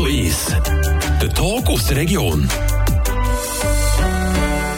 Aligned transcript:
zu 0.00 0.06
1. 0.06 0.46
Der 1.20 1.28
Talk 1.34 1.68
aus 1.68 1.88
der 1.88 1.98
Region. 1.98 2.48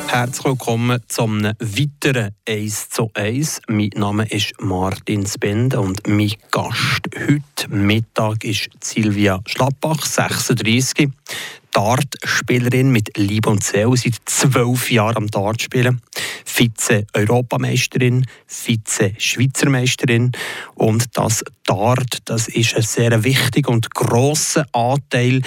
Herzlich 0.08 0.44
willkommen 0.44 1.00
zum 1.06 1.44
weiteren 1.44 2.34
1 2.48 2.88
zu 2.88 3.08
1. 3.14 3.62
Mein 3.68 3.90
Name 3.94 4.26
ist 4.28 4.52
Martin 4.60 5.24
Spende 5.24 5.80
und 5.80 6.08
mein 6.08 6.32
Gast 6.50 7.08
heute 7.14 7.68
Mittag 7.68 8.42
ist 8.42 8.68
Silvia 8.82 9.40
Schlappach, 9.46 10.04
36. 10.04 11.08
Dartspielerin 11.72 12.92
mit 12.92 13.16
Liebe 13.16 13.50
und 13.50 13.64
Seele, 13.64 13.96
seit 13.96 14.14
zwölf 14.26 14.90
Jahren 14.90 15.16
am 15.16 15.26
Dart 15.28 15.62
spielen. 15.62 16.00
Vize-Europameisterin, 16.44 18.26
Vize-Schweizer 18.46 19.70
Meisterin. 19.70 20.32
Und 20.74 21.06
das 21.14 21.44
Dart, 21.64 22.18
das 22.26 22.48
ist 22.48 22.76
ein 22.76 22.82
sehr 22.82 23.24
wichtiger 23.24 23.70
und 23.70 23.94
grosser 23.94 24.66
Anteil 24.72 25.42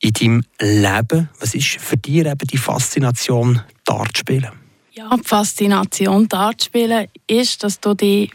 in 0.00 0.12
deinem 0.12 0.44
Leben. 0.60 1.28
Was 1.40 1.54
ist 1.54 1.80
für 1.80 1.96
dich 1.96 2.18
eben 2.18 2.48
die 2.50 2.58
Faszination 2.58 3.60
Dart 3.84 4.16
spielen? 4.16 4.50
Ja, 4.92 5.10
die 5.16 5.24
Faszination 5.24 6.28
Dart 6.28 6.62
spielen 6.62 7.08
ist, 7.26 7.64
dass 7.64 7.80
du 7.80 7.94
dich 7.94 8.30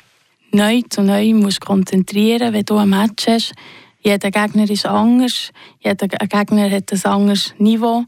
neu 0.52 0.82
zu 0.90 1.02
neu 1.04 1.34
konzentrieren 1.60 2.48
musst, 2.48 2.54
wenn 2.54 2.66
du 2.66 2.78
ein 2.78 2.90
Match 2.90 3.28
hast 3.28 3.54
jeder 4.02 4.32
Gegner 4.32 4.70
ist 4.70 4.86
anders, 4.86 5.52
jeder 5.80 6.08
Gegner 6.08 6.70
hat 6.70 6.92
ein 6.92 7.06
anderes 7.06 7.54
Niveau. 7.58 8.06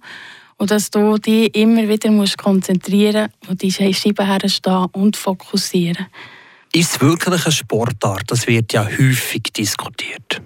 Und 0.57 0.69
dass 0.69 0.91
du 0.91 1.17
dich 1.17 1.55
immer 1.55 1.87
wieder 1.87 2.11
musst 2.11 2.37
konzentrieren 2.37 3.29
und 3.47 3.61
die 3.63 3.71
Scheibe 3.71 4.25
herstehen 4.25 4.85
und 4.91 5.17
fokussieren. 5.17 6.05
Ist 6.71 6.93
es 6.93 7.01
wirklich 7.01 7.43
eine 7.43 7.51
Sportart? 7.51 8.23
Das 8.27 8.47
wird 8.47 8.71
ja 8.71 8.85
häufig 8.85 9.41
diskutiert. 9.57 10.41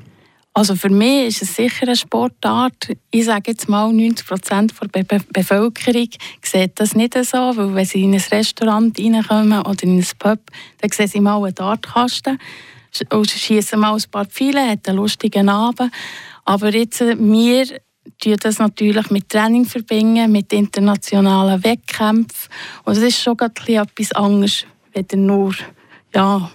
Also 0.53 0.73
für 0.75 0.89
mich 0.89 1.27
ist 1.27 1.41
es 1.41 1.55
sicher 1.55 1.83
eine 1.85 1.97
Sportart. 1.97 2.93
Ich 3.11 3.25
sage 3.25 3.51
jetzt 3.51 3.67
mal, 3.67 3.91
90 3.91 4.25
Prozent 4.25 4.73
der 4.95 5.03
Be 5.03 5.19
Bevölkerung 5.33 6.07
sieht 6.41 6.79
das 6.79 6.95
nicht 6.95 7.13
so, 7.25 7.37
weil 7.37 7.75
wenn 7.75 7.85
sie 7.85 8.03
in 8.03 8.13
ein 8.13 8.23
Restaurant 8.31 8.97
reinkommen 8.97 9.61
oder 9.63 9.83
in 9.83 9.99
ein 9.99 10.07
Pub, 10.17 10.39
dann 10.79 10.91
sehen 10.91 11.07
sie 11.09 11.19
mal 11.19 11.43
einen 11.43 11.53
Dartkasten 11.53 12.39
schießen 13.25 13.79
mal 13.79 13.95
ein 13.95 14.03
paar 14.11 14.25
Pfeile, 14.25 14.69
hat 14.69 14.87
einen 14.87 14.97
lustigen 14.97 15.49
Abend. 15.49 15.91
Aber 16.45 16.73
jetzt, 16.73 17.01
äh, 17.01 17.15
wir 17.17 17.65
tun 18.21 18.35
das 18.39 18.59
natürlich 18.59 19.09
mit 19.09 19.29
Training 19.29 19.65
verbinden, 19.65 20.31
mit 20.31 20.53
internationalen 20.53 21.63
Wettkämpfen. 21.63 22.51
Und 22.83 22.97
es 22.97 23.03
ist 23.03 23.21
schon 23.21 23.37
etwas 23.39 24.11
anderes, 24.13 24.65
wenn 24.93 25.25
nur, 25.25 25.53
ja, 26.13 26.49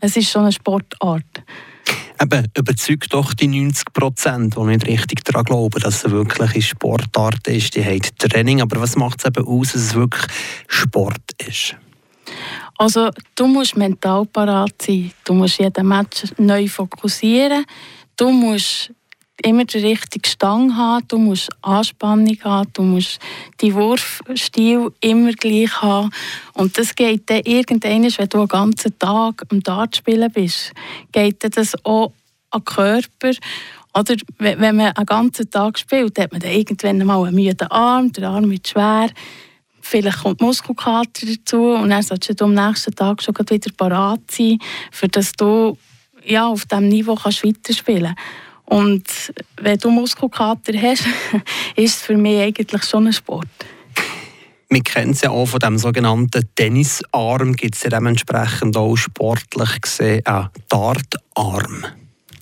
es 0.00 0.16
ist 0.16 0.30
schon 0.30 0.42
eine 0.42 0.52
Sportart. 0.52 1.24
Eben, 2.20 2.46
überzeugt 2.56 3.12
doch 3.12 3.34
die 3.34 3.46
90 3.46 3.92
Prozent, 3.92 4.56
die 4.56 4.60
nicht 4.60 4.86
richtig 4.86 5.24
daran 5.24 5.44
glauben, 5.44 5.80
dass 5.80 6.04
es 6.04 6.10
wirklich 6.10 6.50
eine 6.50 6.62
Sportart 6.62 7.46
ist. 7.46 7.74
Die 7.74 7.84
haben 7.84 8.00
Training, 8.18 8.62
aber 8.62 8.80
was 8.80 8.96
macht 8.96 9.20
es 9.20 9.26
eben 9.26 9.46
aus, 9.46 9.72
dass 9.72 9.82
es 9.82 9.94
wirklich 9.94 10.24
Sport 10.66 11.20
ist? 11.46 11.76
Also 12.78 13.10
du 13.34 13.46
musst 13.46 13.76
mental 13.76 14.26
parat 14.26 14.82
sein. 14.82 15.12
Du 15.24 15.34
musst 15.34 15.58
jeden 15.58 15.88
Match 15.88 16.24
neu 16.36 16.68
fokussieren. 16.68 17.64
Du 18.16 18.30
musst 18.30 18.92
immer 19.42 19.64
den 19.64 19.84
richtigen 19.84 20.24
Stang 20.26 20.76
haben, 20.76 21.06
du 21.08 21.18
musst 21.18 21.50
Anspannung 21.62 22.38
haben, 22.42 22.70
du 22.72 22.82
musst 22.82 23.18
die 23.60 23.74
Wurfstil 23.74 24.90
immer 25.00 25.32
gleich 25.32 25.82
haben. 25.82 26.10
Und 26.54 26.78
das 26.78 26.94
geht 26.94 27.28
dann 27.28 27.42
irgendwann, 27.44 28.02
wenn 28.16 28.28
du 28.28 28.38
einen 28.38 28.48
ganzen 28.48 28.98
Tag 28.98 29.42
am 29.50 29.62
Dart 29.62 29.96
spielen 29.96 30.30
bist, 30.32 30.72
geht 31.12 31.56
das 31.56 31.74
auch 31.84 32.12
an 32.50 32.60
den 32.60 32.64
Körper. 32.64 33.32
Oder 33.94 34.16
wenn 34.38 34.76
man 34.76 34.92
einen 34.92 35.06
ganzen 35.06 35.50
Tag 35.50 35.78
spielt, 35.78 36.18
hat 36.18 36.32
man 36.32 36.40
dann 36.40 36.52
irgendwann 36.52 37.04
mal 37.04 37.24
einen 37.26 37.34
müden 37.34 37.70
Arm, 37.70 38.12
der 38.12 38.28
Arm 38.28 38.50
wird 38.50 38.68
schwer 38.68 39.10
vielleicht 39.86 40.22
kommt 40.22 40.40
Muskelkater 40.40 41.26
dazu 41.26 41.74
und 41.74 41.90
dann 41.90 42.02
solltest 42.02 42.40
du 42.40 42.44
am 42.44 42.54
nächsten 42.54 42.94
Tag 42.94 43.22
schon 43.22 43.34
wieder 43.38 43.72
parat 43.76 44.20
sein, 44.30 44.58
für 44.90 45.08
dass 45.08 45.32
du 45.32 45.76
ja, 46.24 46.46
auf 46.46 46.66
diesem 46.66 46.88
Niveau 46.88 47.14
kannst 47.14 47.44
weiterspielen 47.44 48.14
Und 48.64 49.04
wenn 49.60 49.78
du 49.78 49.90
Muskelkater 49.90 50.72
hast, 50.80 51.04
ist 51.76 51.96
es 51.96 52.02
für 52.02 52.16
mich 52.16 52.40
eigentlich 52.40 52.84
schon 52.84 53.06
ein 53.06 53.12
Sport. 53.12 53.48
Wir 54.68 54.82
kennen 54.82 55.12
es 55.12 55.20
ja 55.20 55.30
auch 55.30 55.46
von 55.46 55.60
dem 55.60 55.78
sogenannten 55.78 56.48
Tennisarm, 56.56 57.54
gibt 57.54 57.76
es 57.76 57.84
ja 57.84 57.90
dementsprechend 57.90 58.76
auch 58.76 58.96
sportlich 58.96 59.80
gesehen 59.80 60.26
einen 60.26 60.48
Dartarm. 60.68 61.86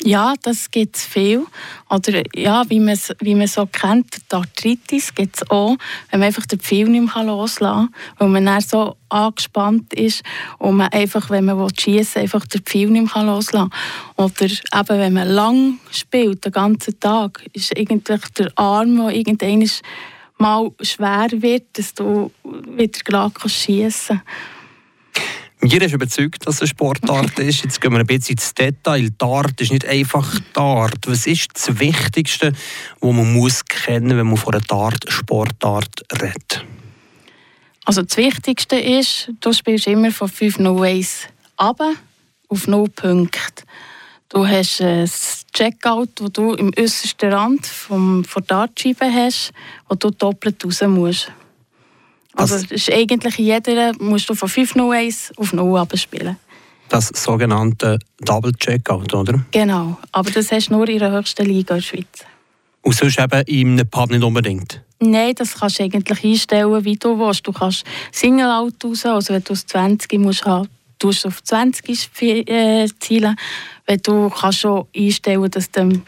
Ja, 0.06 0.34
das 0.42 0.70
gibt 0.70 0.96
es 0.96 1.06
viel. 1.06 1.46
Oder 1.88 2.22
ja, 2.34 2.62
wie 2.68 2.78
man 2.78 2.92
es 2.92 3.10
wie 3.20 3.46
so 3.46 3.64
kennt, 3.64 4.14
die 4.30 4.36
Arthritis 4.36 5.14
gibt 5.14 5.36
es 5.36 5.50
auch, 5.50 5.76
wenn 6.10 6.20
man 6.20 6.26
einfach 6.26 6.44
den 6.44 6.60
Pfeil 6.60 6.90
nicht 6.90 7.14
mehr 7.14 7.24
loslassen 7.24 7.88
kann, 7.88 7.94
weil 8.18 8.28
man 8.28 8.44
dann 8.44 8.60
so 8.60 8.96
angespannt 9.08 9.94
ist 9.94 10.22
und 10.58 10.76
man 10.76 10.88
einfach, 10.88 11.30
wenn 11.30 11.46
man 11.46 11.70
schiessen 11.74 12.20
einfach 12.20 12.44
den 12.44 12.60
Pfeil 12.60 12.90
nicht 12.90 13.14
mehr 13.14 13.24
loslassen 13.24 13.70
kann. 13.70 14.26
Oder 14.26 14.44
eben, 14.44 15.00
wenn 15.00 15.12
man 15.14 15.28
lang 15.28 15.78
spielt, 15.90 16.44
den 16.44 16.52
ganzen 16.52 17.00
Tag, 17.00 17.42
ist 17.54 17.74
eigentlich 17.74 18.28
der 18.36 18.52
Arm, 18.56 18.98
der 18.98 19.16
irgendwann 19.16 19.70
mal 20.36 20.70
schwer 20.82 21.28
wird, 21.30 21.78
dass 21.78 21.94
du 21.94 22.30
wieder 22.42 23.00
gerade 23.04 23.48
schiessen 23.48 24.20
kannst. 24.22 24.53
Mir 25.64 25.80
ist 25.80 25.94
überzeugt, 25.94 26.46
dass 26.46 26.56
es 26.56 26.60
eine 26.60 26.68
Sportart 26.68 27.38
ist. 27.38 27.64
Jetzt 27.64 27.80
gehen 27.80 27.90
wir 27.90 28.00
ein 28.00 28.06
bisschen 28.06 28.34
ins 28.34 28.52
Detail. 28.52 29.08
Dart 29.16 29.58
ist 29.62 29.72
nicht 29.72 29.86
einfach 29.86 30.38
Dart. 30.52 31.06
Was 31.06 31.26
ist 31.26 31.52
das 31.54 31.78
Wichtigste, 31.78 32.52
was 33.00 33.14
man 33.14 33.32
muss 33.32 33.64
kennen, 33.64 34.14
wenn 34.14 34.26
man 34.26 34.36
von 34.36 34.52
einer 34.52 34.62
Dart-Sportart 34.62 36.04
redet? 36.20 36.62
Also 37.86 38.02
das 38.02 38.14
Wichtigste 38.18 38.76
ist, 38.76 39.30
du 39.40 39.54
spielst 39.54 39.86
immer 39.86 40.10
von 40.10 40.28
5 40.28 40.58
No 40.58 40.78
Ways 40.78 41.28
ab 41.56 41.80
auf 42.48 42.66
0 42.66 42.90
Punkte. 42.90 43.64
Du 44.28 44.46
hast 44.46 44.82
ein 44.82 45.10
Checkout, 45.54 46.10
wo 46.20 46.28
du 46.28 46.52
im 46.52 46.72
äußersten 46.78 47.32
Rand 47.32 47.64
vom, 47.64 48.22
von 48.22 48.46
Dartscheibe 48.46 49.10
hast, 49.10 49.54
wo 49.88 49.94
du 49.94 50.10
doppelt 50.10 50.62
raus 50.62 50.82
musst. 50.82 51.32
Also, 52.36 52.56
das 52.56 52.70
ist 52.70 52.92
eigentlich 52.92 53.38
in 53.38 53.44
jeder, 53.46 53.92
musst 54.00 54.28
du 54.28 54.34
von 54.34 54.48
501 54.48 55.32
auf 55.36 55.52
0 55.52 55.78
abspielen. 55.78 56.36
Das 56.88 57.08
sogenannte 57.08 57.98
Double 58.20 58.52
Checkout, 58.52 59.14
oder? 59.14 59.44
Genau, 59.50 59.98
aber 60.12 60.30
das 60.30 60.52
hast 60.52 60.68
du 60.68 60.74
nur 60.74 60.88
in 60.88 60.98
der 60.98 61.12
höchsten 61.12 61.46
Liga 61.46 61.74
in 61.74 61.80
der 61.80 61.86
Schweiz. 61.86 62.24
Und 62.82 62.94
sonst 62.94 63.18
eben 63.18 63.76
einem 63.76 63.88
Pub 63.88 64.10
nicht 64.10 64.22
unbedingt? 64.22 64.82
Nein, 65.00 65.34
das 65.34 65.54
kannst 65.54 65.78
du 65.78 65.84
eigentlich 65.84 66.24
einstellen, 66.24 66.84
wie 66.84 66.96
du 66.96 67.18
willst. 67.18 67.46
Du 67.46 67.52
kannst 67.52 67.84
Single 68.12 68.50
Out 68.50 68.84
raus, 68.84 69.06
also 69.06 69.34
wenn 69.34 69.42
du 69.42 69.52
aus 69.52 69.66
20 69.66 70.12
musst 70.18 70.44
haben, 70.44 70.68
du 70.98 71.08
auf 71.08 71.42
20 71.42 72.22
äh, 72.22 72.86
zielen. 73.00 73.36
Wenn 73.86 73.98
du 74.02 74.28
kannst 74.28 74.60
schon 74.60 74.86
einstellen, 74.94 75.50
dass 75.50 75.70
du 75.70 76.02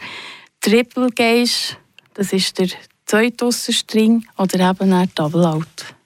Triple 0.61 1.09
gehst, 1.09 1.77
das 2.13 2.33
ist 2.33 2.57
der 2.59 2.69
zweite 3.05 3.45
Aussenstring, 3.45 4.25
oder 4.37 4.69
eben 4.69 4.93
ein 4.93 5.09
Double 5.15 5.45
Out. 5.45 5.96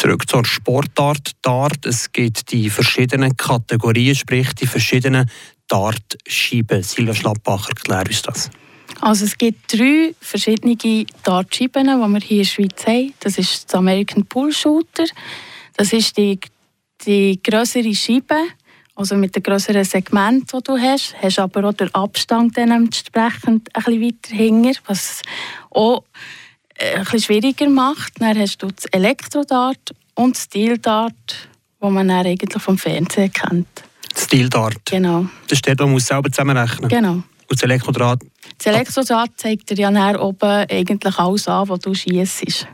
Zurück 0.00 0.26
zur 0.30 0.46
Sportart 0.46 1.32
Dart. 1.42 1.84
Es 1.84 2.10
gibt 2.10 2.52
die 2.52 2.70
verschiedenen 2.70 3.36
Kategorien, 3.36 4.14
sprich 4.14 4.54
die 4.54 4.66
verschiedenen 4.66 5.28
Dartscheiben. 5.68 6.82
Silvia 6.82 7.12
Schlappbacher, 7.12 7.68
erklär 7.68 8.06
uns 8.06 8.22
das. 8.22 8.50
Also 9.02 9.26
es 9.26 9.36
gibt 9.36 9.70
drei 9.70 10.14
verschiedene 10.18 11.04
Dartscheiben, 11.22 11.86
die 11.86 11.90
wir 11.90 12.18
hier 12.18 12.30
in 12.30 12.38
der 12.38 12.44
Schweiz 12.48 12.86
haben. 12.86 13.12
Das 13.20 13.36
ist 13.36 13.66
das 13.66 13.74
American 13.74 14.24
Pool 14.24 14.54
Shooter. 14.54 15.04
Das 15.76 15.92
ist 15.92 16.16
die, 16.16 16.40
die 17.04 17.38
größere 17.42 17.94
Scheibe, 17.94 18.36
also 18.94 19.16
mit 19.16 19.36
dem 19.36 19.42
größeren 19.42 19.84
Segment, 19.84 20.50
das 20.50 20.62
du 20.62 20.78
hast. 20.78 21.14
Hast 21.20 21.38
aber 21.38 21.68
auch 21.68 21.74
den 21.74 21.94
Abstand 21.94 22.56
dann 22.56 22.70
entsprechend 22.70 23.68
ein 23.74 23.84
bisschen 23.84 24.02
weiter 24.02 24.34
hinten, 24.34 24.78
was 24.86 25.20
auch 25.68 26.04
ein 26.80 27.04
bisschen 27.04 27.20
schwieriger 27.20 27.68
macht. 27.68 28.20
Dann 28.20 28.38
hast 28.38 28.62
du 28.62 28.68
das 28.68 28.86
Elektrodart 28.86 29.94
und 30.14 30.36
das 30.36 30.44
Steel-Dart, 30.44 31.48
das 31.80 31.90
man 31.90 32.08
dann 32.08 32.26
eigentlich 32.26 32.62
vom 32.62 32.78
Fernsehen 32.78 33.32
kennt. 33.32 33.68
Das 34.12 34.24
Steel-Dart? 34.24 34.76
Genau. 34.84 35.26
Das 35.48 35.58
steht, 35.58 35.78
man 35.78 35.92
muss 35.92 36.06
selber 36.06 36.30
zusammenrechnen? 36.30 36.88
Genau. 36.88 37.12
Und 37.12 37.24
das 37.48 37.62
Elektrodraht? 37.62 38.20
Das 38.58 38.66
Elektrodraht 38.66 39.30
zeigt 39.36 39.70
dir 39.70 39.76
ja 39.76 39.90
dann 39.90 40.16
oben 40.16 40.66
eigentlich 40.70 41.18
alles 41.18 41.48
an, 41.48 41.68
was 41.68 41.80
du 41.80 41.94
schießt. 41.94 42.66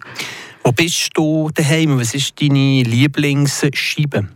Wo 0.63 0.73
bist 0.73 1.11
du 1.15 1.51
daheim? 1.55 1.99
Was 1.99 2.15
ist 2.15 2.41
deine 2.41 2.83
Lieblingsscheibe? 2.83 4.29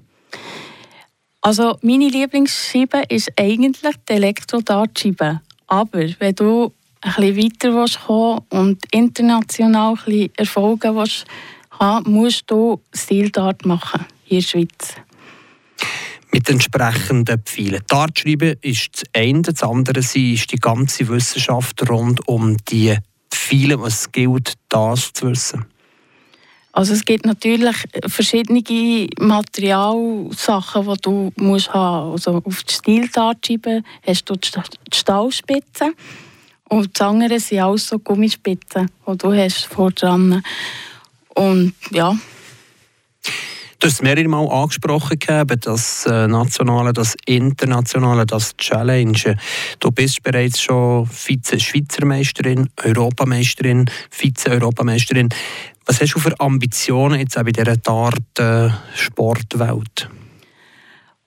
Also 1.43 1.78
meine 1.82 2.08
Lieblingsscheibe 2.08 3.02
ist 3.08 3.32
eigentlich 3.38 3.94
die 4.08 4.12
Elektrodartscheibe. 4.12 5.40
Aber 5.66 6.00
wenn 6.19 6.34
du 6.34 6.73
ein 7.00 7.12
bisschen 7.12 7.37
weiter 7.37 7.75
willst 7.75 8.00
kommen 8.00 8.41
und 8.50 8.79
international 8.93 9.94
ein 9.94 10.05
bisschen 10.05 10.31
Erfolge 10.37 10.94
willst 10.94 11.25
haben, 11.70 12.12
musst 12.12 12.50
du 12.50 12.81
Stil-Dart 12.94 13.64
machen 13.64 14.05
hier 14.25 14.38
in 14.38 14.43
der 14.43 14.49
Schweiz. 14.49 14.94
Mit 16.32 16.49
entsprechenden 16.49 17.43
Pfeilen. 17.43 17.82
Dartschreiben 17.88 18.56
ist 18.61 18.91
das 18.93 19.02
eine, 19.14 19.43
das 19.43 19.62
andere 19.62 19.99
ist 19.99 20.52
die 20.52 20.61
ganze 20.61 21.08
Wissenschaft 21.08 21.88
rund 21.88 22.26
um 22.29 22.56
die 22.69 22.97
vielen, 23.32 23.81
was 23.81 24.12
gilt, 24.12 24.55
das 24.69 25.12
zu 25.12 25.31
wissen? 25.31 25.64
Also 26.73 26.93
es 26.93 27.05
gibt 27.05 27.26
natürlich 27.26 27.76
verschiedene 28.06 29.08
Materialsachen, 29.19 30.87
die 30.87 31.00
du 31.02 31.32
musst 31.37 31.75
haben 31.75 32.11
musst. 32.11 32.29
Also 32.29 32.43
auf 32.44 32.62
die 32.62 32.75
Stildartscheibe 32.75 33.82
hast 34.06 34.31
du 34.31 34.37
die 34.37 34.49
Stahlspitze 34.93 35.94
und 36.70 36.99
das 36.99 37.06
andere 37.06 37.38
sind 37.40 37.61
auch 37.61 37.76
so 37.76 37.99
Gummispitzen, 37.99 38.90
die 39.06 39.19
du 39.19 39.34
hast 39.34 39.67
vor 39.67 39.90
dran. 39.90 40.43
Und 41.34 41.75
ja. 41.90 42.17
Du 43.81 43.87
hast 43.87 43.94
es 43.94 44.02
mehrere 44.02 44.28
Mal 44.28 44.46
angesprochen, 44.46 45.19
das 45.61 46.06
äh, 46.06 46.28
Nationale, 46.28 46.93
das 46.93 47.17
Internationale, 47.26 48.25
das 48.25 48.56
Challenge. 48.56 49.37
Du 49.81 49.90
bist 49.90 50.22
bereits 50.22 50.61
schon 50.61 51.06
Vize-Schweizer 51.06 52.05
Meisterin, 52.05 52.69
Europameisterin, 52.84 53.87
Vize-Europameisterin. 54.11 55.31
Was 55.87 56.00
hast 56.00 56.14
du 56.14 56.20
für 56.20 56.38
Ambitionen 56.38 57.19
jetzt 57.19 57.37
auch 57.37 57.43
bei 57.43 57.50
dieser 57.52 57.78
Dart-Sportwelt? 57.78 60.08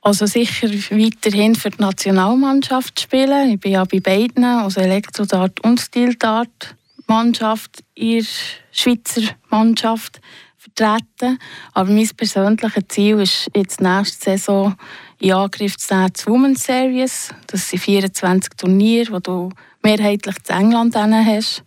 Also 0.03 0.25
sicher 0.25 0.69
weiterhin 0.69 1.55
für 1.55 1.69
die 1.69 1.81
Nationalmannschaft 1.81 2.99
spielen. 2.99 3.51
Ich 3.51 3.59
bin 3.61 3.71
ja 3.71 3.85
bei 3.85 4.01
beiden, 4.01 4.43
also 4.43 4.81
Elektrodart 4.81 5.63
und 5.63 5.79
Stildart 5.79 6.75
Mannschaft, 7.07 7.85
in 7.95 8.17
der 8.17 8.25
Schweizer 8.73 9.21
Mannschaft 9.49 10.19
vertreten. 10.57 11.39
Aber 11.73 11.89
mein 11.89 12.09
persönliches 12.17 12.83
Ziel 12.89 13.21
ist 13.21 13.49
jetzt 13.55 13.79
nächste 13.79 14.31
Saison 14.31 14.75
in 15.19 15.31
Angriff 15.31 15.77
zu 15.77 15.95
nehmen, 15.95 16.11
die 16.11 16.27
Women's 16.27 16.65
Series. 16.65 17.29
Das 17.47 17.69
sind 17.69 17.79
24 17.79 18.55
Turniere, 18.57 19.21
die 19.21 19.23
du 19.23 19.49
mehrheitlich 19.83 20.35
in 20.49 20.55
England 20.55 20.97
hast. 20.97 21.63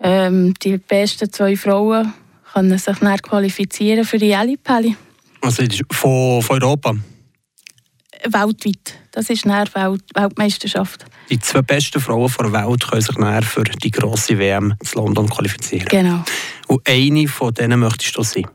Ähm, 0.00 0.52
die 0.64 0.78
besten 0.78 1.32
zwei 1.32 1.54
Frauen 1.54 2.12
können 2.52 2.76
sich 2.76 2.98
dann 2.98 3.18
qualifizieren 3.18 4.04
für 4.04 4.18
die 4.18 4.32
Ellipelli. 4.32 4.96
Also 5.42 5.62
von, 5.92 6.42
von 6.42 6.62
Europa? 6.62 6.96
Weltweit. 8.24 8.94
Das 9.12 9.30
ist 9.30 9.46
eine 9.46 9.66
Welt 9.74 10.02
Weltmeisterschaft. 10.14 11.04
Die 11.30 11.38
zwei 11.38 11.62
besten 11.62 12.00
Frauen 12.00 12.32
der 12.38 12.52
Welt 12.52 12.88
können 12.88 13.02
sich 13.02 13.16
näher 13.16 13.42
für 13.42 13.64
die 13.64 13.90
grosse 13.90 14.38
WM 14.38 14.74
in 14.80 14.88
London 14.94 15.28
qualifizieren. 15.28 15.88
Genau. 15.88 16.24
Und 16.68 16.88
eine 16.88 17.26
von 17.28 17.52
denen 17.54 17.80
möchtest 17.80 18.16
du 18.16 18.22
sein? 18.22 18.46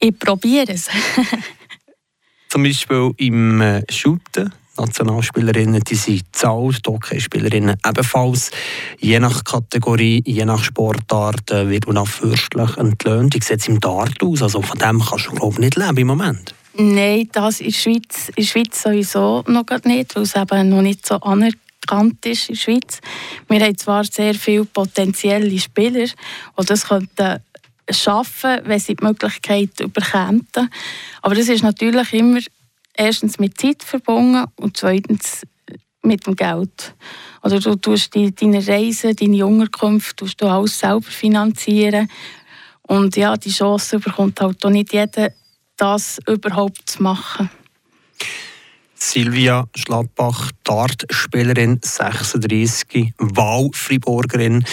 Ich 0.00 0.18
probiere 0.18 0.72
es. 0.72 0.88
Zum 2.48 2.62
Beispiel 2.62 3.12
im 3.18 3.60
äh, 3.60 3.82
Shooten. 3.90 4.52
Nationalspielerinnen, 4.78 5.80
die 5.80 5.96
sind 5.96 6.24
zahlt, 6.32 6.86
Hockeyspielerinnen 6.86 7.76
ebenfalls. 7.84 8.50
Je 9.00 9.18
nach 9.18 9.44
Kategorie, 9.44 10.22
je 10.24 10.44
nach 10.44 10.62
Sportart 10.62 11.50
wird 11.50 11.86
man 11.86 11.98
auch 11.98 12.08
fürstlich 12.08 12.76
entlöhnt. 12.76 13.34
Wie 13.34 13.42
sieht 13.42 13.60
es 13.60 13.68
im 13.68 13.80
Dart 13.80 14.22
aus? 14.22 14.42
Also 14.42 14.62
von 14.62 14.78
dem 14.78 15.00
kannst 15.04 15.26
du 15.26 15.32
glaube 15.32 15.54
ich, 15.54 15.58
nicht 15.58 15.76
leben 15.76 15.98
im 15.98 16.06
Moment. 16.06 16.54
Nein, 16.80 17.28
das 17.32 17.58
in 17.58 17.66
der 17.66 17.72
Schweiz, 17.72 18.28
in 18.28 18.34
der 18.36 18.42
Schweiz 18.44 18.82
sowieso 18.82 19.42
noch 19.48 19.64
nicht, 19.84 20.14
weil 20.14 20.22
es 20.22 20.36
eben 20.36 20.68
noch 20.68 20.80
nicht 20.80 21.04
so 21.04 21.16
anerkannt 21.16 22.24
ist 22.24 22.48
in 22.48 22.54
der 22.54 22.60
Schweiz. 22.60 23.00
Wir 23.48 23.60
haben 23.60 23.76
zwar 23.76 24.04
sehr 24.04 24.34
viele 24.36 24.64
potenzielle 24.64 25.58
Spieler, 25.58 26.06
die 26.06 26.64
das 26.66 26.86
könnten 26.86 27.42
schaffen, 27.90 28.60
wenn 28.62 28.78
sie 28.78 28.94
die 28.94 29.04
Möglichkeit 29.04 29.70
bekämen. 29.92 30.46
Aber 31.20 31.34
das 31.34 31.48
ist 31.48 31.64
natürlich 31.64 32.12
immer 32.12 32.38
erstens 32.94 33.40
mit 33.40 33.60
Zeit 33.60 33.82
verbunden 33.82 34.44
und 34.54 34.76
zweitens 34.76 35.42
mit 36.02 36.26
dem 36.26 36.36
Geld. 36.36 36.94
Oder 37.42 37.58
du 37.58 37.74
tust 37.74 38.14
die, 38.14 38.32
deine 38.32 38.64
Reisen, 38.64 39.16
deine 39.16 39.46
Unterkunft, 39.46 40.16
tust 40.16 40.40
du 40.40 40.46
alles 40.46 40.78
selber 40.78 41.02
finanzieren. 41.02 42.08
Und 42.82 43.16
ja, 43.16 43.36
die 43.36 43.50
Chance 43.50 43.98
bekommt 43.98 44.40
halt 44.40 44.64
auch 44.64 44.70
nicht 44.70 44.92
jeder, 44.92 45.32
das 45.78 46.18
überhaupt 46.26 46.90
zu 46.90 47.02
machen. 47.02 47.50
Silvia 48.98 49.66
Schlappach, 49.76 50.50
Dartspielerin, 50.64 51.80
36, 51.82 53.14
Wahlfreiburgerin 53.18 54.64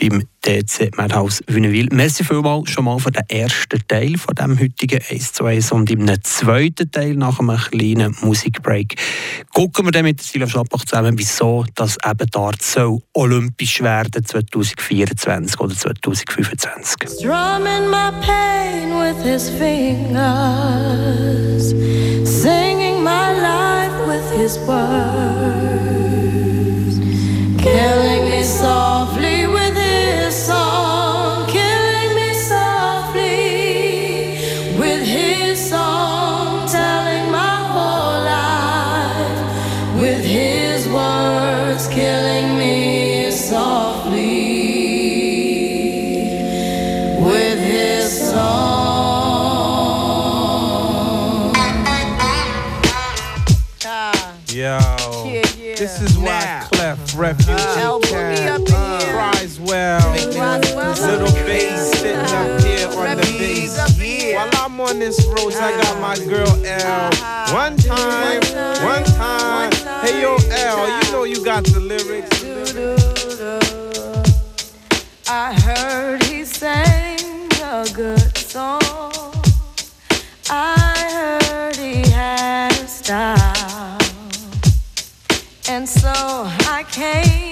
beim 0.00 0.24
DC 0.44 0.96
Madhouse 0.96 1.42
Wünnewil. 1.46 1.88
Merci 1.92 2.24
vielmals 2.24 2.70
schon 2.70 2.84
mal 2.84 2.98
für 2.98 3.12
den 3.12 3.22
ersten 3.28 3.80
Teil 3.86 4.16
von 4.18 4.34
dem 4.34 4.58
heutigen 4.58 5.00
1 5.08 5.32
zu 5.34 5.44
1 5.44 5.72
und 5.72 5.90
im 5.90 6.06
zweiten 6.22 6.90
Teil 6.90 7.14
nach 7.14 7.38
einem 7.38 7.56
kleinen 7.56 8.16
Musikbreak 8.22 8.96
gucken 9.52 9.86
wir 9.86 9.92
dann 9.92 10.04
mit 10.04 10.20
Silvia 10.20 10.48
Schlappach 10.48 10.84
zusammen, 10.84 11.16
wieso 11.18 11.64
das 11.74 11.96
eben 12.04 12.28
Dart 12.30 12.62
so 12.62 13.02
olympisch 13.14 13.82
werden 13.82 14.24
2024 14.24 15.60
oder 15.60 15.74
2025. 15.74 17.10
Strumming 17.18 17.88
my 17.90 18.10
pain 18.20 18.90
with 18.98 19.22
his 19.22 19.48
fingers, 19.48 20.12
singing 22.24 22.81
my 23.02 23.32
life 23.32 24.06
with 24.06 24.30
his 24.32 24.58
words, 24.60 25.52
killing 27.62 28.30
me 28.30 28.42
softly 28.42 29.41
Refuge 57.14 57.46
ah. 57.50 57.78
Elbow 57.78 58.06
Cat, 58.08 58.40
uh, 58.40 58.42
me 58.42 58.48
up 58.48 58.60
in 58.60 59.00
here. 59.00 59.12
cries 59.12 59.60
well. 59.60 60.12
Little 60.12 61.32
bass 61.44 61.92
sitting 61.98 62.16
up 62.16 62.60
here 62.62 62.88
on 62.88 63.16
the 63.16 63.22
bass. 63.38 64.34
While 64.34 64.48
I'm 64.54 64.80
on 64.80 64.98
this 64.98 65.22
road, 65.26 65.52
I 65.54 65.72
got 65.82 66.00
my 66.00 66.16
ah. 66.18 66.28
girl 66.28 66.64
L. 66.64 67.08
Uh-huh. 67.08 67.52
One 67.52 67.76
time, 67.76 68.40
one 68.82 69.04
time. 69.04 69.72
Hey 70.00 70.22
yo, 70.22 70.36
L, 70.36 71.04
you 71.04 71.12
know 71.12 71.24
you 71.24 71.44
got 71.44 71.64
the 71.64 71.80
lyrics. 71.80 72.42
I 75.28 75.52
heard 75.60 76.22
he 76.24 76.44
sang 76.46 77.48
a 77.62 77.86
good 77.92 78.36
song. 78.38 78.80
I 80.48 81.38
heard 81.40 81.76
he 81.76 82.08
had 82.10 82.72
a 82.72 82.86
style. 82.86 83.98
And 85.68 85.88
so 85.88 86.21
I 86.82 86.84
came 86.84 87.51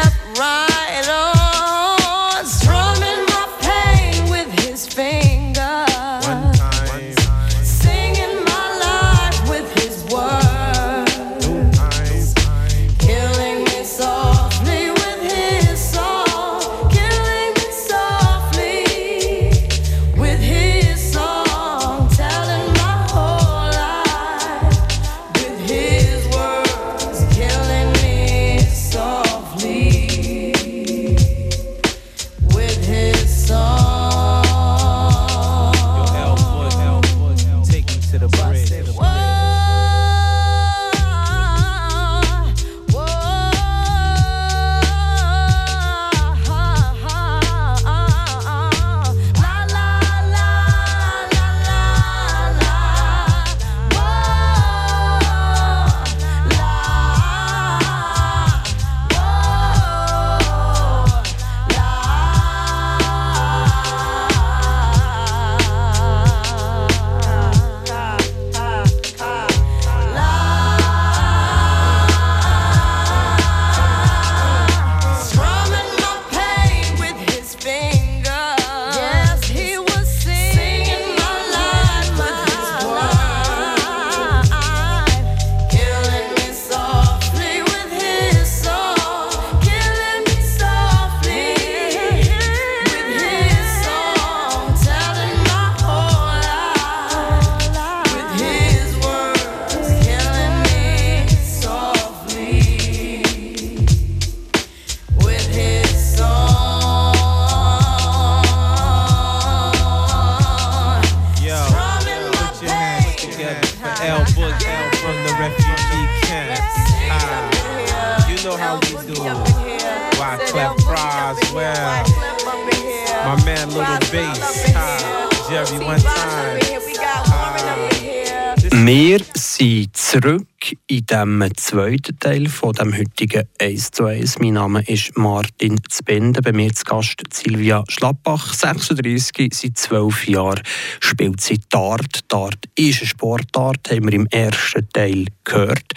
Wir 128.83 129.19
sind 129.35 129.95
zurück 129.95 130.47
in 130.87 131.05
dem 131.05 131.43
zweiten 131.55 132.17
Teil 132.17 132.49
von 132.49 132.73
dem 132.73 132.97
heutigen 132.97 133.43
1 133.59 133.91
zu 133.91 134.05
1. 134.05 134.39
Mein 134.39 134.53
Name 134.53 134.81
ist 134.87 135.15
Martin 135.15 135.79
Zbende, 135.87 136.41
bei 136.41 136.51
mir 136.51 136.73
zu 136.73 136.83
Gast 136.85 137.21
Silvia 137.31 137.83
Schlappach, 137.87 138.55
36, 138.55 139.53
seit 139.53 139.77
12 139.77 140.27
Jahren 140.29 140.63
spielt 140.99 141.41
sie 141.41 141.59
Dart. 141.69 142.21
Dart 142.27 142.57
ist 142.75 143.01
eine 143.01 143.07
Sportart, 143.07 143.91
haben 143.91 144.05
wir 144.05 144.13
im 144.13 144.25
ersten 144.31 144.89
Teil 144.89 145.25
gehört. 145.43 145.93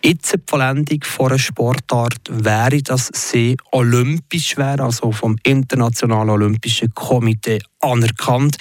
Jetzt 0.00 0.32
die 0.32 0.38
Vollendung 0.46 1.02
von 1.02 1.30
einer 1.30 1.38
Sportart 1.40 2.28
wäre, 2.30 2.80
dass 2.80 3.10
sie 3.12 3.56
olympisch 3.72 4.56
wäre, 4.56 4.84
also 4.84 5.10
vom 5.10 5.36
Internationalen 5.42 6.30
Olympischen 6.30 6.94
Komitee 6.94 7.58
anerkannt. 7.80 8.56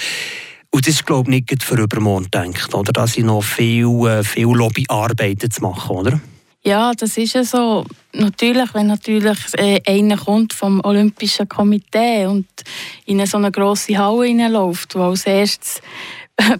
Und 0.71 0.87
das 0.87 0.95
ist, 0.95 1.05
glaube 1.05 1.31
ich, 1.31 1.49
nicht 1.49 1.63
für 1.63 1.75
übermorgen 1.75 2.25
gedacht, 2.25 2.73
oder? 2.73 2.91
Da 2.91 3.07
sind 3.07 3.25
noch 3.25 3.41
viel, 3.41 3.87
äh, 4.07 4.23
viel 4.23 4.45
Lobbyarbeiten 4.45 5.49
zu 5.49 5.61
machen, 5.61 5.95
oder? 5.95 6.21
Ja, 6.61 6.91
das 6.93 7.17
ist 7.17 7.33
ja 7.33 7.43
so. 7.43 7.85
Natürlich, 8.13 8.73
wenn 8.73 8.87
natürlich 8.87 9.37
äh, 9.57 9.81
einer 9.87 10.17
kommt 10.17 10.53
vom 10.53 10.81
Olympischen 10.83 11.47
Komitee 11.47 12.25
und 12.25 12.47
in 13.05 13.25
so 13.25 13.37
eine 13.37 13.51
grosse 13.51 13.97
Halle 13.97 14.25
hineinläuft, 14.25 14.95
wo 14.95 15.03
als 15.03 15.25
erstes, 15.25 15.81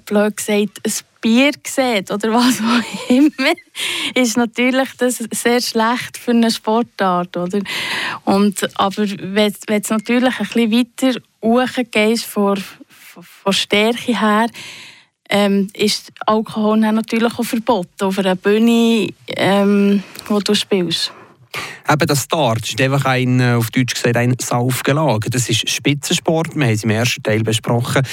blöd 0.06 0.38
gesagt, 0.38 0.80
ein 0.86 0.94
Bier 1.22 1.52
sieht 1.68 2.12
oder 2.12 2.34
was 2.34 2.62
auch 2.62 3.10
immer, 3.10 3.54
ist 4.16 4.38
natürlich 4.38 4.90
das 4.98 5.18
sehr 5.32 5.62
schlecht 5.62 6.18
für 6.18 6.32
eine 6.32 6.50
Sportart. 6.50 7.36
Oder? 7.36 7.60
Und, 8.24 8.70
aber 8.80 9.06
wenn 9.06 9.54
es 9.68 9.90
natürlich 9.90 10.40
ein 10.40 10.48
bisschen 10.48 10.72
weiter 10.72 11.20
hochgehst 11.44 12.26
von, 12.26 12.64
von, 13.10 13.54
Stärke 13.54 14.20
her, 14.20 14.48
ähm, 15.30 15.70
ist 15.74 16.12
Alkohol 16.26 16.78
natürlich 16.78 17.38
auch 17.38 17.44
verboten 17.44 18.04
auf 18.04 18.18
einer 18.20 18.36
Bühne, 18.36 19.10
ähm, 19.28 20.04
wo 20.28 20.40
du 20.40 20.54
spielst. 20.56 21.12
Eben 21.90 22.08
das 22.08 22.28
Dart 22.28 22.68
ist 22.68 22.80
einfach 22.80 23.06
ein, 23.06 23.40
äh, 23.40 23.54
auf 23.54 23.72
Deutsch 23.72 23.96
gesagt, 23.96 24.16
ein 24.16 24.36
Saufgelage. 24.40 25.30
Das 25.30 25.50
ist 25.50 25.70
Spitzensport, 25.70 26.56
wir 26.56 26.66
haben 26.66 26.74
es 26.74 26.84
im 26.84 26.92
ersten 26.92 27.24
Teil 27.24 27.44
besprochen. 27.44 28.04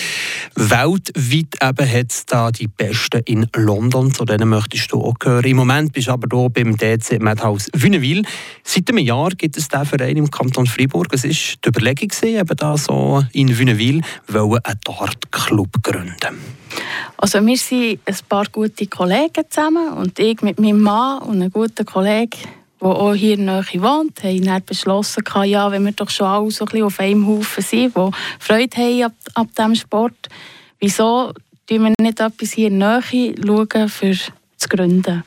Weltweit 0.55 1.61
hat 1.61 2.11
es 2.11 2.25
da 2.27 2.51
die 2.51 2.69
Besten 2.69 3.21
in 3.27 3.47
London, 3.55 4.15
zu 4.15 4.25
denen 4.25 4.49
möchtest 4.49 4.93
du 4.93 5.03
auch 5.03 5.15
gehören. 5.19 5.45
Im 5.45 5.57
Moment 5.59 5.93
bist 5.93 6.09
du 6.09 6.13
aber 6.13 6.29
hier 6.35 6.49
beim 6.49 6.77
DC 6.77 7.21
Madhouse 7.21 7.69
Wünnewil. 7.75 8.23
Seit 8.63 8.89
einem 8.89 8.99
Jahr 8.99 9.31
gibt 9.31 9.57
es 9.57 9.69
diesen 9.69 9.85
Verein 9.85 10.17
im 10.17 10.31
Kanton 10.31 10.67
Freiburg. 10.67 11.09
Es 11.13 11.25
war 11.25 11.31
die 11.31 11.69
Überlegung, 11.69 12.11
eben 12.23 12.57
da 12.57 12.77
so 12.77 13.25
in 13.33 13.59
Wünnewil 13.59 14.01
einen 14.33 14.61
Dart-Club 14.85 15.83
gründen. 15.83 16.39
Also 17.17 17.45
wir 17.45 17.57
sind 17.57 18.01
ein 18.05 18.17
paar 18.29 18.45
gute 18.51 18.87
Kollegen 18.87 19.45
zusammen 19.49 19.93
und 19.95 20.19
ich 20.19 20.43
mit 20.43 20.61
meinem 20.61 20.81
Mann 20.81 21.23
und 21.23 21.37
einem 21.37 21.51
guten 21.51 21.87
Kollegen, 21.87 22.39
der 22.81 22.89
auch 22.89 23.15
hier 23.15 23.35
in 23.35 23.47
der 23.47 23.63
Nähe 23.63 23.83
wohnt, 23.83 24.23
haben 24.23 24.45
dann 24.45 24.65
beschlossen, 24.65 25.25
ja, 25.45 25.71
wenn 25.71 25.85
wir 25.85 25.93
doch 25.93 26.11
schon 26.11 26.27
alle 26.27 26.51
so 26.51 26.65
ein 26.65 26.71
bisschen 26.71 26.87
auf 26.87 27.01
einem 27.01 27.27
Haufen 27.27 27.63
sind, 27.63 27.97
die 27.97 28.11
Freude 28.39 28.77
haben 28.77 29.03
ab, 29.03 29.13
ab 29.35 29.49
diesem 29.57 29.75
Sport, 29.75 30.29
wieso 30.81 31.33
schauen 31.69 31.83
wir 31.85 31.95
nicht 32.01 32.21
etwas 32.21 32.53
hier 32.53 32.69
in 32.69 32.81
der 32.81 33.03
Nähe 33.13 33.35
schauen, 33.45 33.89
für 33.89 34.15
zu 34.15 34.69
gründen? 34.69 35.25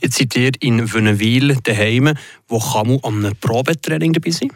Jetzt 0.00 0.18
seid 0.18 0.36
ihr 0.36 0.52
in 0.60 0.92
Wünnewil 0.92 1.56
daheim. 1.62 2.14
Wo 2.48 2.58
kann 2.58 2.88
man 2.88 3.00
an 3.02 3.24
einem 3.24 3.36
Probetraining 3.36 4.14
dabei 4.14 4.30
sein? 4.30 4.50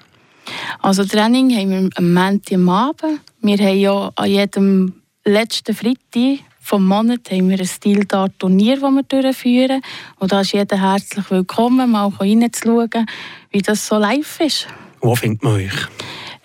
Also 0.80 1.04
Training 1.04 1.50
haben 1.54 1.70
wir 1.70 1.90
am 1.96 2.14
Montag 2.14 2.54
am 2.54 2.68
Abend. 2.68 3.20
Wir 3.42 3.58
haben 3.58 3.78
ja 3.78 4.12
an 4.14 4.30
jedem 4.30 4.94
letzten 5.24 5.74
Freitag 5.74 6.44
vom 6.64 6.86
Monat 6.86 7.30
haben 7.30 7.50
wir 7.50 7.58
ein 7.58 7.66
Stil-Dart-Turnier, 7.66 8.80
das 8.80 8.90
wir 8.90 9.02
durchführen. 9.02 9.82
Und 10.18 10.32
da 10.32 10.40
ist 10.40 10.52
jeder 10.52 10.80
herzlich 10.80 11.30
willkommen, 11.30 11.90
mal 11.90 12.08
reinzuschauen, 12.08 13.06
wie 13.50 13.60
das 13.60 13.86
so 13.86 13.98
live 13.98 14.40
ist. 14.40 14.66
Wo 15.02 15.14
findet 15.14 15.42
man 15.42 15.56
euch? 15.56 15.74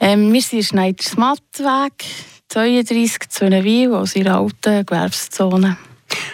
Ähm, 0.02 0.34
wir 0.34 0.42
sind 0.42 0.60
in 0.60 0.66
Schneidersmattweg 0.66 1.94
32 2.50 3.30
zu 3.30 3.50
Wien, 3.64 3.94
aus 3.94 4.14
ihrer 4.18 4.40
alten 4.40 4.86
Gewerbszone. 4.86 5.78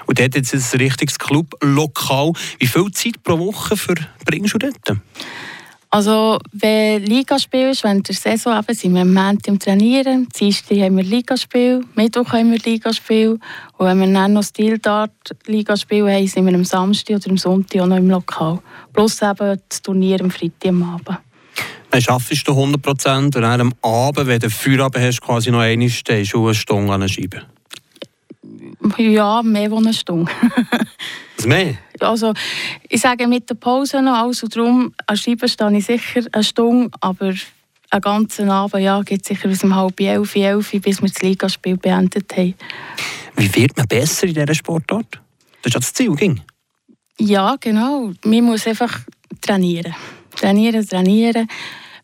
Und 0.07 0.19
dort 0.19 0.35
jetzt 0.35 0.53
ein 0.55 0.79
richtiges 0.79 1.19
Club-Lokal. 1.19 2.33
Wie 2.57 2.67
viel 2.67 2.89
Zeit 2.91 3.21
pro 3.23 3.37
Woche 3.37 3.77
verbringst 3.77 4.55
du 4.55 4.57
dort? 4.57 4.99
Also, 5.95 6.39
wenn 6.51 7.03
Ligaspiel 7.05 7.69
ist, 7.69 7.85
während 7.85 8.05
der 8.05 8.15
Saison 8.15 8.59
eben, 8.59 8.75
sind 8.75 8.93
wir 8.95 9.03
am 9.03 9.13
Montag 9.13 9.47
im 9.47 9.57
Trainieren, 9.57 10.27
Dienstag 10.37 10.77
haben 10.79 10.97
wir 10.97 11.05
Ligaspiel, 11.05 11.85
Mittwoch 11.95 12.33
haben 12.33 12.51
wir 12.51 12.59
Ligaspiel 12.59 13.39
und 13.77 13.87
wenn 13.87 14.01
wir 14.01 14.13
dann 14.13 14.33
noch 14.33 14.43
Stil-Dart-Ligaspiel 14.43 16.03
haben, 16.11 16.27
sind 16.27 16.47
wir 16.47 16.53
am 16.53 16.65
Samstag 16.65 17.15
oder 17.15 17.29
am 17.29 17.37
Sonntag 17.37 17.81
auch 17.81 17.85
noch 17.85 17.95
im 17.95 18.09
Lokal. 18.09 18.59
Plus 18.91 19.21
eben 19.21 19.57
das 19.69 19.81
Turnier 19.81 20.19
am 20.19 20.31
Freitag 20.31 20.67
am 20.67 20.83
Abend. 20.83 21.17
Dann 21.91 22.03
arbeitest 22.09 22.45
du 22.45 22.51
100 22.51 22.81
Prozent 22.81 23.35
und 23.37 23.43
dann 23.43 23.61
am 23.61 23.73
Abend, 23.81 24.27
wenn 24.27 24.41
du 24.41 24.49
Feierabend 24.49 25.01
hast, 25.01 25.21
quasi 25.21 25.49
noch 25.49 25.59
eine 25.59 25.89
stehst 25.89 26.33
du 26.33 26.43
eine 26.43 26.55
Stunde 26.55 26.91
an 26.91 26.99
der 26.99 27.07
Scheibe. 27.07 27.43
Ja, 28.97 29.41
mehr 29.41 29.71
als 29.71 29.85
eine 29.85 29.93
Stunde. 29.93 30.29
Was 31.37 31.45
mehr? 31.45 31.75
Also, 32.03 32.33
ich 32.89 33.01
sage 33.01 33.27
mit 33.27 33.49
der 33.49 33.55
Pause 33.55 34.01
noch, 34.01 34.15
also 34.15 34.47
darum, 34.47 34.93
an 35.07 35.17
Schreiben 35.17 35.47
stehe 35.47 35.77
ich 35.77 35.85
sicher 35.85 36.25
eine 36.31 36.43
Stunde, 36.43 36.89
aber 37.01 37.33
einen 37.89 38.01
ganzen 38.01 38.49
Abend, 38.49 38.83
ja, 38.83 39.01
geht 39.01 39.25
sicher 39.25 39.47
bis 39.47 39.63
um 39.63 39.75
halb 39.75 39.99
elf, 39.99 40.35
elf, 40.35 40.71
bis 40.71 41.01
wir 41.01 41.09
das 41.09 41.21
Ligaspiel 41.21 41.77
beendet 41.77 42.35
haben. 42.35 42.55
Wie 43.35 43.53
wird 43.55 43.77
man 43.77 43.87
besser 43.87 44.27
in 44.27 44.33
dieser 44.33 44.53
Sportart? 44.53 45.19
Das 45.61 45.67
ist 45.67 45.73
ja 45.73 45.79
das 45.79 45.93
Ziel, 45.93 46.15
ging. 46.15 46.41
Ja, 47.17 47.55
genau. 47.59 48.11
Man 48.23 48.43
muss 48.43 48.67
einfach 48.67 48.99
trainieren. 49.41 49.95
Trainieren, 50.35 50.87
trainieren. 50.87 51.47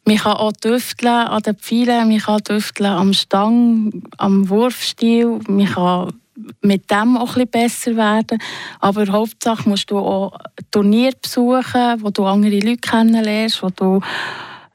Man 0.05 0.17
kann 0.17 0.33
auch 0.33 0.53
tüfteln 0.53 1.13
an 1.13 1.43
den 1.43 1.55
Pfeilen, 1.57 2.09
man 2.09 2.19
kann 2.19 2.43
tüfteln 2.43 2.89
am 2.89 3.13
Stang, 3.13 4.03
am 4.17 4.49
Wurfstil, 4.49 5.39
man 5.47 5.67
kann 5.67 6.20
mit 6.61 6.89
dem 6.89 7.17
auch 7.17 7.35
ein 7.35 7.47
besser 7.47 7.95
werden. 7.95 8.39
Aber 8.79 9.07
Hauptsache 9.07 9.67
musst 9.67 9.91
du 9.91 9.97
auch 9.97 10.37
Turnier 10.71 11.11
besuchen, 11.21 12.01
wo 12.01 12.09
du 12.09 12.25
andere 12.25 12.59
Leute 12.59 12.77
kennenlernst, 12.77 13.61
wo 13.63 13.69
du 13.69 14.01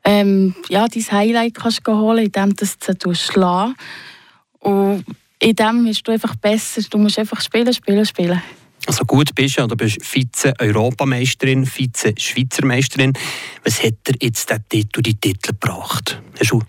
ähm, 0.05 0.55
ja, 0.69 0.87
dein 0.87 1.11
Highlight 1.11 1.55
kannst 1.55 1.87
holen 1.87 2.27
indem 2.27 2.55
du 2.55 2.65
sie 2.65 3.15
schlagen 3.15 3.75
Und 4.61 5.05
in 5.41 5.57
dem 5.57 5.85
bist 5.85 6.07
du 6.07 6.13
einfach 6.13 6.37
besser. 6.37 6.83
Du 6.89 6.99
musst 6.99 7.19
einfach 7.19 7.41
spielen, 7.41 7.73
spielen, 7.73 8.07
spielen. 8.07 8.43
Also 8.87 9.05
gut 9.05 9.35
bist 9.35 9.59
du, 9.59 9.67
du 9.67 9.77
bist 9.77 9.99
Vize-Europameisterin, 10.01 11.67
Vize-Schweizer 11.67 12.65
Meisterin. 12.65 13.15
Was 13.65 13.83
hat 13.83 13.95
dir 14.07 14.15
jetzt 14.21 14.49
der 14.49 14.67
Titel, 14.69 15.03
die 15.03 15.15
Titel 15.15 15.53
gebracht? 15.53 16.23
Hast 16.39 16.53
du 16.53 16.63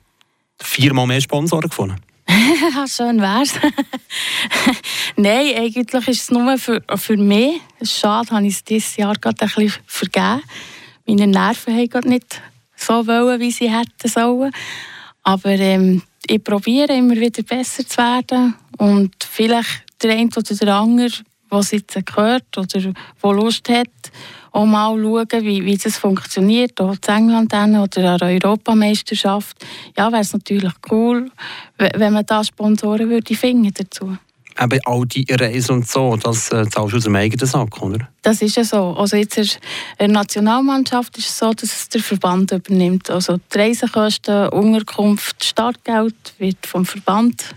viermal 0.60 1.06
mehr 1.06 1.22
Sponsoren 1.22 1.70
gefunden? 1.70 1.98
Schön 2.88 3.22
wär's. 3.22 3.54
Nein, 5.16 5.56
eigentlich 5.58 6.08
ist 6.08 6.24
es 6.24 6.32
nur 6.32 6.58
für, 6.58 6.82
für 6.96 7.18
mich. 7.18 7.62
Schade, 7.82 8.32
habe 8.32 8.48
ich 8.48 8.56
es 8.56 8.64
dieses 8.64 8.98
Jahr 8.98 9.16
gerade 9.16 9.42
ein 9.42 9.48
bisschen 9.48 9.74
vergeben. 9.86 10.42
Meine 11.06 11.28
Nerven 11.28 11.76
haben 11.76 11.90
gerade 11.90 12.10
nicht 12.10 12.42
so 12.76 13.08
wollen, 13.08 13.40
wie 13.40 13.52
sie 13.52 13.72
hätten 13.72 14.08
sollen. 14.08 14.52
Aber 15.24 15.50
ähm, 15.52 16.02
ich 16.28 16.44
probiere 16.44 16.96
immer 16.96 17.16
wieder 17.16 17.44
besser 17.44 17.88
zu 17.88 17.98
werden. 17.98 18.56
Und 18.78 19.16
vielleicht 19.24 19.84
der 20.02 20.12
eine 20.12 20.30
oder 20.36 20.56
der 20.56 20.76
andere, 20.76 21.12
es 21.52 21.72
jetzt 21.72 21.98
gehört 22.06 22.58
oder 22.58 22.68
der 22.68 22.94
Lust 23.24 23.70
hat, 23.70 23.88
auch 24.52 24.66
mal 24.66 24.98
schauen, 25.02 25.44
wie, 25.44 25.64
wie 25.66 25.78
das 25.78 25.98
funktioniert, 25.98 26.80
auch 26.82 26.96
in 27.08 27.16
England 27.16 27.54
oder 27.54 28.12
an 28.14 28.18
der 28.18 28.28
Europameisterschaft. 28.30 29.66
Ja, 29.98 30.12
wäre 30.12 30.22
es 30.22 30.34
natürlich 30.34 30.74
cool, 30.92 31.30
we- 31.78 31.92
wenn 31.96 32.14
man 32.14 32.26
da 32.26 32.44
Sponsoren 32.44 33.10
würde 33.10 33.36
finden 33.36 33.72
dazu. 33.74 34.18
Eben 34.60 34.80
all 34.86 35.06
die 35.06 35.24
Reisen 35.30 35.76
und 35.76 35.88
so, 35.88 36.16
das 36.18 36.52
äh, 36.52 36.68
zahlst 36.68 36.94
du 36.94 36.98
aus 36.98 37.04
dem 37.04 37.16
eigenen 37.16 37.46
Sack, 37.46 37.80
oder? 37.80 38.08
Das 38.24 38.42
ist 38.42 38.56
ja 38.58 38.64
so. 38.64 38.96
Also 38.98 39.16
jetzt 39.16 39.38
in 39.38 39.48
der 40.00 40.08
Nationalmannschaft 40.08 41.16
ist 41.20 41.28
es 41.28 41.38
so, 41.38 41.54
dass 41.54 41.72
es 41.72 41.90
der 41.90 42.02
Verband 42.02 42.52
übernimmt. 42.52 43.12
Also 43.12 43.38
die 43.38 43.58
Reisekosten, 43.58 44.50
Unterkunft, 44.50 45.46
Startgeld 45.46 46.16
wird 46.40 46.66
vom 46.66 46.86
Verband 46.88 47.54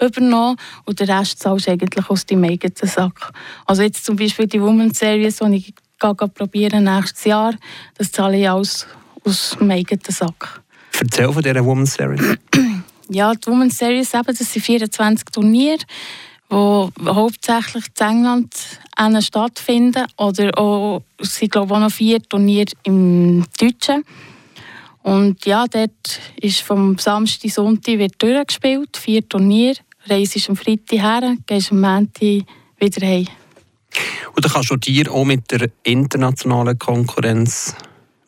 übernommen 0.00 0.56
und 0.84 1.00
der 1.00 1.08
Rest 1.08 1.40
zahlst 1.40 1.66
du 1.66 1.72
eigentlich 1.72 2.08
aus 2.08 2.26
deinem 2.26 2.44
eigenen 2.44 2.74
Sack. 2.76 3.32
Also 3.66 3.82
jetzt 3.82 4.04
zum 4.04 4.16
Beispiel 4.16 4.46
die 4.46 4.60
Women's 4.60 4.98
Series, 4.98 5.38
die 5.38 5.56
ich 5.56 5.74
probieren 5.98 6.84
nächstes 6.84 7.24
Jahr, 7.24 7.54
das 7.96 8.12
zahle 8.12 8.38
ich 8.38 8.48
alles 8.48 8.86
aus 9.24 9.56
dem 9.58 9.70
eigenen 9.70 10.02
Sack. 10.08 10.62
Erzähl 11.00 11.32
von 11.32 11.42
dieser 11.42 11.64
Women's 11.64 11.94
Series. 11.94 12.36
Ja, 13.10 13.32
die 13.32 13.46
Women's 13.46 13.78
Series 13.78 14.12
eben, 14.12 14.26
das 14.26 14.52
sind 14.52 14.62
24 14.62 15.24
Turniere, 15.32 15.78
die 16.50 16.54
hauptsächlich 17.06 17.84
in 17.98 18.06
England 18.06 18.54
stattfinden. 19.20 20.04
Oder 20.18 20.58
auch, 20.58 21.02
es 21.16 21.36
sind 21.36 21.52
glaube 21.52 21.68
ich 21.68 21.72
auch 21.72 21.80
noch 21.80 21.90
vier 21.90 22.22
Turniere 22.22 22.70
im 22.82 23.46
Deutschen. 23.58 24.04
Und 25.02 25.46
ja, 25.46 25.66
dort 25.66 26.20
ist 26.38 26.60
vom 26.60 26.98
Samstag 26.98 27.50
Sonntag 27.50 27.98
wird 27.98 28.22
durchgespielt, 28.22 28.94
vier 28.98 29.26
Turniere. 29.26 29.78
Reisest 30.08 30.50
am 30.50 30.56
Freitag 30.56 31.00
her, 31.00 31.36
gehst 31.46 31.72
am 31.72 31.80
Montag 31.80 32.44
wieder 32.78 33.06
heim. 33.06 33.26
Und 34.34 34.44
dann 34.44 34.52
kannst 34.52 34.70
du 34.70 34.76
dir 34.76 35.10
auch 35.10 35.24
mit 35.24 35.50
der 35.50 35.70
internationalen 35.82 36.78
Konkurrenz 36.78 37.74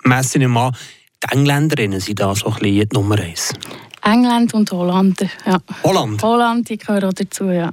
messen. 0.05 0.41
Die 0.41 1.33
Engländerinnen 1.33 2.01
sind 2.01 2.21
da 2.21 2.35
so 2.35 2.47
ein 2.47 2.55
bisschen 2.55 2.89
die 2.89 2.95
Nummer 2.95 3.19
eins. 3.19 3.53
England 4.03 4.55
und 4.55 4.71
Holland, 4.73 5.27
ja. 5.45 5.59
Holland, 5.85 6.23
Holland, 6.23 6.71
ich 6.71 6.81
gehöre 6.81 7.09
auch 7.09 7.13
dazu, 7.13 7.51
ja. 7.51 7.71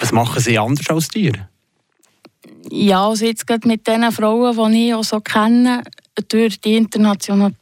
was 0.00 0.10
machen 0.10 0.42
sie 0.42 0.58
anders 0.58 0.90
als 0.90 1.08
dir? 1.08 1.32
Ja, 2.70 3.06
also 3.06 3.24
jetzt 3.24 3.46
gerade 3.46 3.66
mit 3.68 3.86
den 3.86 4.10
Frauen, 4.10 4.72
die 4.72 4.88
ich 4.88 4.94
auch 4.94 5.04
so 5.04 5.20
kenne, 5.20 5.84
durch 6.28 6.60
die 6.60 6.76
internationalen, 6.76 7.56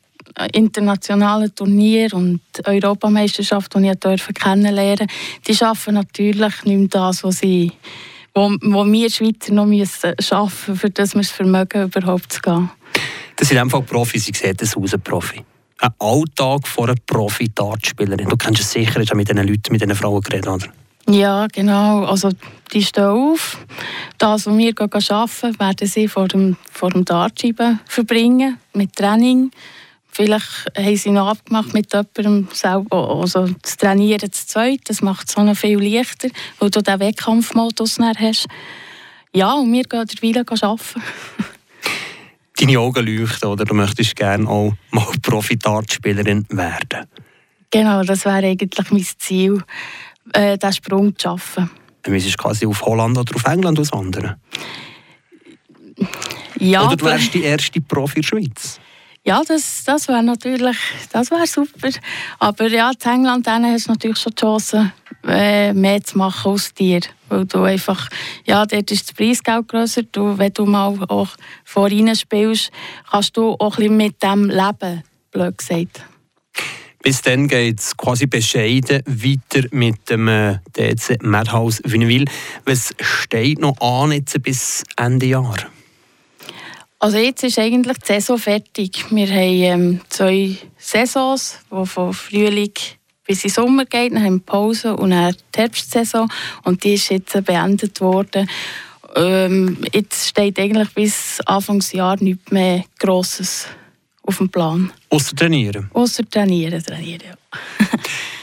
internationalen 0.52 1.54
Turniere 1.54 2.16
und 2.16 2.40
Europameisterschaft, 2.64 3.74
die 3.74 3.88
ich 3.88 3.98
durfte 3.98 4.32
kennenlernen 4.32 5.08
die 5.46 5.62
arbeiten 5.62 5.94
natürlich 5.94 6.64
nicht 6.64 6.78
mehr 6.78 6.88
das, 6.88 7.24
was 7.24 7.38
sie 7.38 7.72
wo, 8.34 8.50
wo 8.62 8.84
wir 8.84 9.10
Schweizer 9.10 9.54
noch 9.54 9.64
müssen 9.64 10.14
arbeiten 10.30 10.76
für 10.76 10.90
das 10.90 11.14
wir 11.14 11.22
das 11.22 11.30
Vermögen 11.30 11.84
überhaupt 11.84 12.32
zu 12.32 12.40
gehen. 12.40 12.70
Das 13.36 13.48
sind 13.48 13.58
einfach 13.58 13.84
Profis, 13.84 14.28
ich 14.28 14.36
sehe 14.36 14.54
das 14.54 14.76
aus, 14.76 14.94
ein 14.94 15.00
Profi. 15.00 15.42
Ein 15.78 15.90
Alltag 15.98 16.66
von 16.66 16.90
einer 16.90 16.98
Profi-Dartspielerin. 17.06 18.28
Du 18.28 18.36
kennst 18.36 18.60
es 18.60 18.72
sicher, 18.72 19.00
hast 19.00 19.10
ja 19.10 19.14
mit 19.14 19.28
diesen 19.28 19.46
Leuten, 19.46 19.72
mit 19.72 19.80
diesen 19.80 19.94
Frauen 19.94 20.22
geredet, 20.22 20.48
oder? 20.48 20.66
Ja, 21.08 21.46
genau. 21.52 22.04
Also, 22.04 22.30
die 22.72 22.82
stehen 22.82 23.04
auf. 23.04 23.58
Das, 24.18 24.46
was 24.46 24.56
wir 24.56 24.74
arbeiten, 24.80 25.60
werden 25.60 25.86
sie 25.86 26.08
vor 26.08 26.28
dem, 26.28 26.56
vor 26.70 26.90
dem 26.90 27.04
Dartscheiben 27.04 27.80
verbringen, 27.86 28.58
mit 28.72 28.96
Training. 28.96 29.50
Vielleicht 30.16 30.72
haben 30.74 30.96
sie 30.96 31.10
noch 31.10 31.28
abgemacht 31.28 31.74
mit 31.74 31.92
jemandem 31.92 32.48
selber, 32.50 33.16
also 33.16 33.48
das 33.60 33.76
Trainieren 33.76 34.32
zu 34.32 34.46
zweit. 34.46 34.80
Das 34.86 35.02
macht 35.02 35.28
es 35.28 35.36
auch 35.36 35.42
noch 35.42 35.54
viel 35.54 35.78
leichter, 35.78 36.30
weil 36.58 36.70
du 36.70 36.80
den 36.80 37.00
Wettkampfmodus 37.00 37.98
hast. 37.98 38.46
Ja, 39.34 39.52
und 39.52 39.70
wir 39.74 39.82
gehen 39.82 40.06
derweil 40.06 40.38
arbeiten. 40.38 41.02
Deine 42.58 42.78
Augen 42.78 43.04
leuchten, 43.04 43.46
oder? 43.46 43.66
Du 43.66 43.74
möchtest 43.74 44.16
gerne 44.16 44.48
auch 44.48 44.72
mal 44.90 45.06
Profi-Dartspielerin 45.20 46.46
werden. 46.48 47.06
Genau, 47.70 48.02
das 48.02 48.24
wäre 48.24 48.46
eigentlich 48.46 48.90
mein 48.90 49.06
Ziel, 49.18 49.62
äh, 50.32 50.56
diesen 50.56 50.72
Sprung 50.72 51.18
zu 51.18 51.24
schaffen. 51.24 51.70
Du 52.04 52.10
müsstest 52.10 52.38
quasi 52.38 52.64
auf 52.64 52.80
Holland 52.80 53.18
oder 53.18 53.36
auf 53.36 53.44
England 53.44 53.78
auswandern. 53.78 54.40
Ja, 56.58 56.86
oder 56.86 56.96
du 56.96 57.04
wärst 57.04 57.34
die 57.34 57.42
erste 57.42 57.82
Profi 57.82 58.20
in 58.20 58.22
der 58.22 58.28
Schweiz. 58.28 58.80
Ja, 59.26 59.42
das, 59.42 59.82
das 59.84 60.06
wäre 60.06 60.22
natürlich 60.22 60.76
das 61.10 61.32
wär 61.32 61.44
super. 61.48 61.90
Aber 62.38 62.68
ja, 62.68 62.92
in 62.92 63.10
England 63.10 63.44
dann 63.48 63.66
hast 63.66 63.88
du 63.88 63.92
natürlich 63.92 64.18
schon 64.18 64.32
die 64.36 64.40
Chance, 64.40 64.92
äh, 65.26 65.72
mehr 65.72 66.00
zu 66.00 66.16
machen 66.16 66.52
aus 66.52 66.72
dir. 66.72 67.00
Weil 67.28 67.44
du 67.44 67.62
einfach, 67.62 68.08
ja, 68.44 68.64
dort 68.64 68.88
ist 68.92 69.08
das 69.08 69.16
Preisgeld 69.16 69.66
grösser. 69.66 70.04
Du, 70.04 70.38
wenn 70.38 70.52
du 70.52 70.64
mal 70.64 70.96
auch 71.08 71.30
vorhin 71.64 72.14
spielst, 72.14 72.70
kannst 73.10 73.36
du 73.36 73.56
auch 73.58 73.78
ein 73.78 73.96
mit 73.96 74.22
dem 74.22 74.48
leben, 74.48 75.02
blöd 75.32 75.58
gesagt. 75.58 76.04
Bis 77.02 77.20
dann 77.22 77.48
geht 77.48 77.80
es 77.80 77.96
quasi 77.96 78.26
bescheiden 78.26 79.02
weiter 79.06 79.66
mit 79.72 80.08
dem 80.08 80.28
äh, 80.28 80.58
DC 80.76 81.20
Madhouse 81.20 81.82
Wünnewil. 81.84 82.26
Was 82.64 82.94
steht 83.00 83.58
noch 83.58 83.80
an 83.80 84.12
jetzt 84.12 84.40
bis 84.40 84.84
Ende 84.96 85.26
Jahr? 85.26 85.56
Also 86.98 87.18
jetzt 87.18 87.44
ist 87.44 87.58
eigentlich 87.58 87.98
die 87.98 88.06
Saison 88.06 88.38
fertig. 88.38 89.04
Wir 89.10 89.28
haben 89.28 89.62
ähm, 89.62 90.00
zwei 90.08 90.56
Saisons, 90.78 91.58
die 91.70 91.86
von 91.86 92.12
Frühling 92.14 92.72
bis 93.26 93.44
in 93.44 93.50
Sommer 93.50 93.84
geht. 93.84 94.12
Dann 94.12 94.24
haben 94.24 94.36
wir 94.36 94.46
Pause 94.46 94.96
und 94.96 95.10
dann 95.10 95.34
die 95.54 95.60
Herbstsaison. 95.60 96.28
Und 96.64 96.84
die 96.84 96.94
ist 96.94 97.10
jetzt 97.10 97.44
beendet 97.44 98.00
worden. 98.00 98.48
Ähm, 99.14 99.78
jetzt 99.92 100.28
steht 100.28 100.58
eigentlich 100.58 100.90
bis 100.90 101.40
Anfangsjahr 101.44 102.16
nichts 102.20 102.50
mehr 102.50 102.84
Grosses 102.98 103.66
auf 104.22 104.38
dem 104.38 104.48
Plan. 104.48 104.92
Außer 105.10 105.36
trainieren. 105.36 105.90
Außer 105.92 106.28
trainieren, 106.28 106.82
trainieren, 106.82 107.22
ja. 107.28 107.86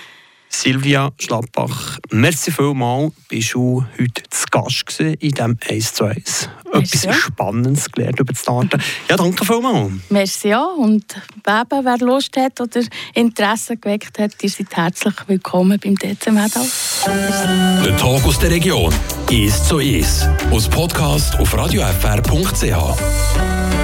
Silvia 0.56 1.12
Schlappach, 1.20 2.00
merci 2.12 2.52
vielmals. 2.52 3.12
Bist 3.28 3.54
du 3.54 3.84
heute 4.00 4.24
zu 4.30 4.46
Gast 4.52 4.86
gewesen 4.86 5.16
in 5.16 5.32
diesem 5.32 5.58
1 5.68 5.94
zu 5.94 6.06
1. 6.06 6.50
Etwas 6.72 7.06
Merci. 7.06 7.22
Spannendes 7.22 7.92
gelernt 7.92 8.20
über 8.20 8.32
das 8.32 8.42
Starten. 8.42 8.82
Ja, 9.10 9.18
danke 9.18 9.46
vielmals. 9.46 9.92
Merci 10.10 10.50
ja. 10.50 10.64
Und 10.64 11.04
eben, 11.14 11.86
wer 11.86 11.98
Lust 11.98 12.38
hat 12.38 12.62
oder 12.62 12.82
Interesse 13.14 13.78
geweckt 13.78 14.18
hat, 14.20 14.32
ihr 14.42 14.50
seid 14.50 14.76
herzlich 14.76 15.16
willkommen 15.28 15.80
beim 15.84 15.96
DC 15.96 16.32
Medal. 16.32 16.66
Der 17.86 17.98
Talk 17.98 18.24
aus 18.26 18.40
der 18.40 18.52
Region. 18.52 18.94
Ist 19.30 19.68
so 19.68 19.80
ist. 19.80 20.30
Aus 20.52 20.70
Podcast 20.70 21.38
auf 21.40 21.58
radiofr.ch. 21.58 23.84